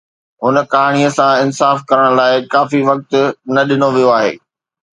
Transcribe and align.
هن 0.43 0.55
ڪهاڻي 0.71 1.03
سان 1.17 1.33
انصاف 1.43 1.77
ڪرڻ 1.93 2.09
لاء 2.21 2.31
ڪافي 2.55 2.79
وقت 2.89 3.09
نه 3.53 3.61
ڏنو 3.69 3.87
ويو 3.95 4.09
آهي 4.19 4.33